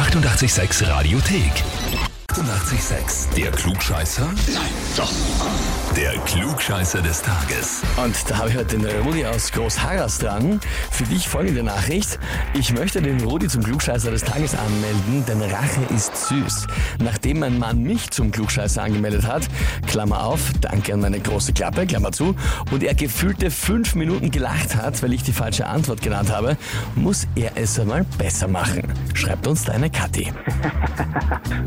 886 0.00 0.80
Radiothek. 0.88 2.09
886, 2.30 3.30
der 3.36 3.50
Klugscheißer? 3.50 4.22
Nein, 4.22 4.70
doch. 4.96 5.10
Der 5.96 6.12
Klugscheißer 6.20 7.02
des 7.02 7.22
Tages. 7.22 7.82
Und 7.96 8.14
da 8.30 8.38
habe 8.38 8.50
ich 8.50 8.56
heute 8.56 8.78
den 8.78 8.86
Rudi 9.02 9.26
aus 9.26 9.50
Großharras 9.50 10.18
dran. 10.18 10.60
Für 10.92 11.02
dich 11.02 11.28
folgende 11.28 11.64
Nachricht. 11.64 12.20
Ich 12.54 12.72
möchte 12.72 13.02
den 13.02 13.20
Rudi 13.22 13.48
zum 13.48 13.64
Klugscheißer 13.64 14.12
des 14.12 14.22
Tages 14.22 14.54
anmelden, 14.54 15.24
denn 15.26 15.42
Rache 15.42 15.80
ist 15.92 16.28
süß. 16.28 16.68
Nachdem 17.02 17.40
mein 17.40 17.58
Mann 17.58 17.82
mich 17.82 18.12
zum 18.12 18.30
Klugscheißer 18.30 18.80
angemeldet 18.80 19.26
hat, 19.26 19.48
Klammer 19.88 20.22
auf, 20.22 20.52
danke 20.60 20.94
an 20.94 21.00
meine 21.00 21.18
große 21.18 21.52
Klappe, 21.52 21.84
Klammer 21.84 22.12
zu, 22.12 22.36
und 22.70 22.84
er 22.84 22.94
gefühlte 22.94 23.50
fünf 23.50 23.96
Minuten 23.96 24.30
gelacht 24.30 24.76
hat, 24.76 25.02
weil 25.02 25.12
ich 25.14 25.24
die 25.24 25.32
falsche 25.32 25.66
Antwort 25.66 26.00
genannt 26.00 26.30
habe, 26.30 26.56
muss 26.94 27.26
er 27.34 27.56
es 27.56 27.80
einmal 27.80 28.04
besser 28.18 28.46
machen. 28.46 28.84
Schreibt 29.14 29.48
uns 29.48 29.64
deine 29.64 29.90
Kathi. 29.90 30.32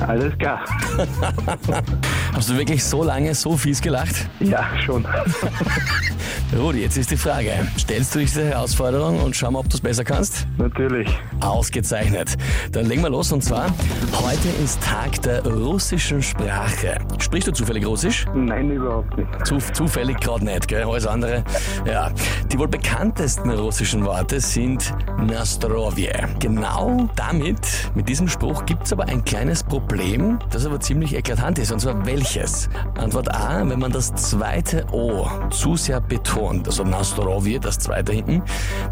Alles 0.06 0.36
klar. 0.38 0.49
Hast 2.32 2.50
du 2.50 2.56
wirklich 2.56 2.82
so 2.82 3.02
lange 3.02 3.34
so 3.34 3.56
fies 3.56 3.80
gelacht? 3.80 4.28
Ja, 4.40 4.66
schon. 4.84 5.06
Rudi, 6.56 6.80
jetzt 6.80 6.96
ist 6.96 7.12
die 7.12 7.16
Frage. 7.16 7.52
Stellst 7.78 8.12
du 8.14 8.18
dich 8.18 8.30
diese 8.30 8.44
Herausforderung 8.46 9.20
und 9.20 9.36
schau 9.36 9.52
mal, 9.52 9.60
ob 9.60 9.68
du 9.68 9.76
es 9.76 9.80
besser 9.80 10.02
kannst? 10.02 10.48
Natürlich. 10.58 11.08
Ausgezeichnet. 11.40 12.36
Dann 12.72 12.86
legen 12.86 13.02
wir 13.02 13.10
los 13.10 13.30
und 13.30 13.44
zwar, 13.44 13.66
heute 14.12 14.48
ist 14.64 14.82
Tag 14.82 15.22
der 15.22 15.46
russischen 15.46 16.20
Sprache. 16.22 16.98
Sprichst 17.18 17.46
du 17.46 17.52
zufällig 17.52 17.86
Russisch? 17.86 18.26
Nein, 18.34 18.68
überhaupt 18.68 19.16
nicht. 19.16 19.46
Zu, 19.46 19.58
zufällig 19.58 20.18
gerade 20.18 20.44
nicht, 20.44 20.66
gell? 20.66 20.82
Alles 20.82 21.06
andere. 21.06 21.44
Ja. 21.86 22.10
Die 22.50 22.58
wohl 22.58 22.66
bekanntesten 22.66 23.50
russischen 23.50 24.04
Worte 24.04 24.40
sind 24.40 24.92
Nastrovje. 25.18 26.10
Genau 26.40 27.08
damit, 27.14 27.60
mit 27.94 28.08
diesem 28.08 28.26
Spruch, 28.28 28.66
gibt's 28.66 28.92
aber 28.92 29.04
ein 29.04 29.24
kleines 29.24 29.62
Problem, 29.62 30.39
das 30.50 30.66
aber 30.66 30.80
ziemlich 30.80 31.14
eklatant 31.14 31.58
ist. 31.58 31.72
Und 31.72 31.80
zwar 31.80 32.06
welches? 32.06 32.68
Antwort 32.98 33.32
A, 33.34 33.68
wenn 33.68 33.78
man 33.78 33.92
das 33.92 34.14
zweite 34.14 34.84
O 34.92 35.28
zu 35.50 35.76
sehr 35.76 36.00
betont, 36.00 36.66
also 36.66 36.84
Nastrovje, 36.84 37.60
das 37.60 37.78
zweite 37.78 38.12
hinten, 38.12 38.42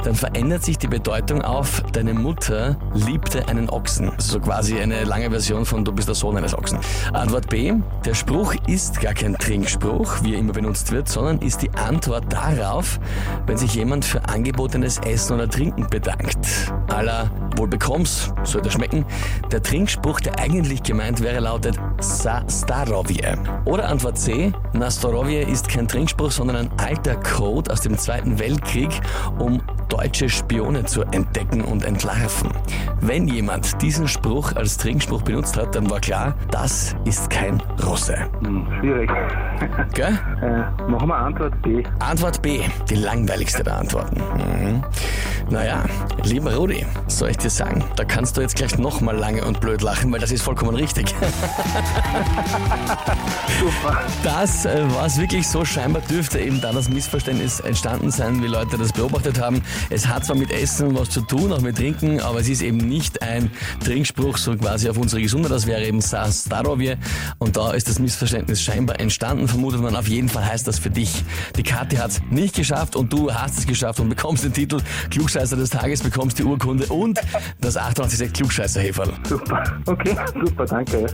dann 0.04 0.14
verändert 0.14 0.64
sich 0.64 0.78
die 0.78 0.88
Bedeutung 0.88 1.42
auf 1.42 1.82
deine 1.92 2.14
Mutter 2.14 2.76
liebte 2.94 3.48
einen 3.48 3.68
Ochsen. 3.70 4.10
Also 4.10 4.32
so 4.34 4.40
quasi 4.40 4.78
eine 4.78 5.04
lange 5.04 5.30
Version 5.30 5.64
von 5.64 5.84
du 5.84 5.92
bist 5.92 6.08
der 6.08 6.14
Sohn 6.14 6.36
eines 6.36 6.54
Ochsen. 6.54 6.78
Antwort 7.12 7.48
B, 7.48 7.72
der 8.04 8.14
Spruch 8.14 8.54
ist 8.66 9.00
gar 9.00 9.14
kein 9.14 9.34
Trinkspruch, 9.34 10.22
wie 10.22 10.34
er 10.34 10.40
immer 10.40 10.52
benutzt 10.52 10.92
wird, 10.92 11.08
sondern 11.08 11.38
ist 11.40 11.62
die 11.62 11.70
Antwort 11.70 12.32
darauf, 12.32 13.00
wenn 13.46 13.56
sich 13.56 13.74
jemand 13.74 14.04
für 14.04 14.28
angebotenes 14.28 14.98
Essen 14.98 15.34
oder 15.34 15.48
Trinken 15.48 15.86
bedankt. 15.88 16.72
Aller 16.88 17.30
wohl 17.56 17.68
bekommst, 17.68 18.32
sollte 18.44 18.70
schmecken. 18.70 19.04
Der 19.50 19.62
Trinkspruch, 19.62 20.20
der 20.20 20.38
eigentlich 20.38 20.82
gemeint 20.82 21.22
wäre, 21.22 21.37
lautet 21.40 21.78
Sa 22.00 22.42
Starovje. 22.48 23.38
Oder 23.64 23.88
Antwort 23.88 24.18
C, 24.18 24.52
Nastorovje 24.72 25.42
ist 25.42 25.68
kein 25.68 25.86
Trinkspruch, 25.86 26.30
sondern 26.30 26.56
ein 26.56 26.70
alter 26.78 27.16
Code 27.16 27.70
aus 27.72 27.80
dem 27.80 27.96
Zweiten 27.96 28.38
Weltkrieg, 28.38 28.90
um 29.38 29.62
deutsche 29.88 30.28
Spione 30.28 30.84
zu 30.84 31.02
entdecken 31.02 31.62
und 31.62 31.84
entlarven. 31.84 32.50
Wenn 33.00 33.28
jemand 33.28 33.80
diesen 33.82 34.08
Spruch 34.08 34.54
als 34.54 34.76
Trinkspruch 34.76 35.22
benutzt 35.22 35.56
hat, 35.56 35.74
dann 35.74 35.90
war 35.90 36.00
klar, 36.00 36.34
das 36.50 36.94
ist 37.04 37.30
kein 37.30 37.62
Russe. 37.84 38.16
Hm, 38.42 38.66
schwierig. 38.80 39.10
Gell? 39.94 40.18
Äh, 40.42 40.90
machen 40.90 41.08
wir 41.08 41.16
Antwort 41.16 41.62
B. 41.62 41.82
Antwort 41.98 42.42
B, 42.42 42.60
die 42.88 42.96
langweiligste 42.96 43.64
der 43.64 43.78
Antworten. 43.78 44.20
Mhm. 44.36 44.84
Naja, 45.50 45.84
lieber 46.24 46.54
Rudi, 46.54 46.84
soll 47.06 47.30
ich 47.30 47.38
dir 47.38 47.48
sagen, 47.50 47.82
da 47.96 48.04
kannst 48.04 48.36
du 48.36 48.42
jetzt 48.42 48.56
gleich 48.56 48.76
nochmal 48.78 49.16
lange 49.16 49.44
und 49.44 49.60
blöd 49.60 49.80
lachen, 49.80 50.12
weil 50.12 50.20
das 50.20 50.30
ist 50.30 50.42
vollkommen 50.42 50.76
richtig. 50.76 51.14
Super. 53.68 54.00
Das 54.22 54.64
äh, 54.64 54.82
war 54.94 55.04
es 55.04 55.18
wirklich 55.18 55.46
so. 55.46 55.62
Scheinbar 55.62 56.00
dürfte 56.00 56.38
eben 56.38 56.58
da 56.58 56.72
das 56.72 56.88
Missverständnis 56.88 57.60
entstanden 57.60 58.10
sein, 58.10 58.42
wie 58.42 58.46
Leute 58.46 58.78
das 58.78 58.94
beobachtet 58.94 59.38
haben. 59.38 59.60
Es 59.90 60.08
hat 60.08 60.24
zwar 60.24 60.36
mit 60.36 60.50
Essen 60.50 60.98
was 60.98 61.10
zu 61.10 61.20
tun, 61.20 61.52
auch 61.52 61.60
mit 61.60 61.76
Trinken, 61.76 62.18
aber 62.22 62.40
es 62.40 62.48
ist 62.48 62.62
eben 62.62 62.78
nicht 62.78 63.20
ein 63.20 63.50
Trinkspruch, 63.84 64.38
so 64.38 64.56
quasi 64.56 64.88
auf 64.88 64.96
unsere 64.96 65.20
Gesundheit. 65.20 65.52
Das 65.52 65.66
wäre 65.66 65.84
eben 65.84 66.00
Sa 66.00 66.32
Starovje. 66.32 66.96
Und 67.36 67.58
da 67.58 67.72
ist 67.72 67.88
das 67.88 67.98
Missverständnis 67.98 68.62
scheinbar 68.62 69.00
entstanden, 69.00 69.46
vermutet 69.48 69.82
man. 69.82 69.94
Auf 69.96 70.08
jeden 70.08 70.30
Fall 70.30 70.46
heißt 70.46 70.66
das 70.66 70.78
für 70.78 70.90
dich, 70.90 71.22
die 71.58 71.62
Kathi 71.62 71.96
hat 71.96 72.12
es 72.12 72.22
nicht 72.30 72.56
geschafft 72.56 72.96
und 72.96 73.12
du 73.12 73.34
hast 73.34 73.58
es 73.58 73.66
geschafft 73.66 74.00
und 74.00 74.08
bekommst 74.08 74.44
den 74.44 74.54
Titel 74.54 74.80
Klugscheißer 75.10 75.56
des 75.56 75.68
Tages, 75.68 76.02
bekommst 76.02 76.38
die 76.38 76.44
Urkunde 76.44 76.86
und 76.86 77.20
das 77.60 77.76
88 77.76 78.32
klugscheißer 78.32 78.80
-Häferl. 78.80 79.12
Super. 79.28 79.62
Okay, 79.84 80.16
super, 80.42 80.64
danke. 80.64 81.06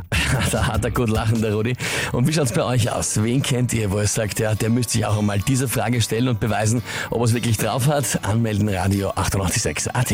Da 0.53 0.67
hat 0.67 0.85
er 0.85 0.91
gut 0.91 1.09
lachen, 1.09 1.41
der 1.41 1.55
Rudi. 1.55 1.75
Und 2.13 2.29
wie 2.29 2.33
schaut's 2.33 2.53
bei 2.53 2.63
euch 2.63 2.91
aus? 2.91 3.23
Wen 3.23 3.43
kennt 3.43 3.73
ihr, 3.73 3.91
wo 3.91 3.99
ihr 3.99 4.07
sagt, 4.07 4.39
ja, 4.41 4.55
der 4.55 4.71
müsste 4.71 4.95
sich 4.95 5.07
auch 5.07 5.19
einmal 5.19 5.41
diese 5.41 5.69
Frage 5.69 6.01
stellen 6.01 6.29
und 6.29 6.41
beweisen, 6.41 6.83
ob 7.11 7.21
er 7.21 7.25
es 7.25 7.35
wirklich 7.35 7.57
drauf 7.57 7.87
hat? 7.87 8.25
Anmelden 8.25 8.69
Radio 8.69 9.11
886 9.11 9.95
AT. 9.95 10.11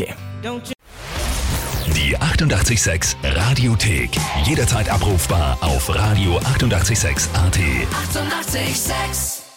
Die 1.95 2.17
886 2.17 3.17
Radiothek. 3.23 4.11
Jederzeit 4.45 4.89
abrufbar 4.89 5.57
auf 5.61 5.89
radio886.at. 5.89 6.49
886! 6.55 7.29
886. 7.33 7.87
886 8.09 9.50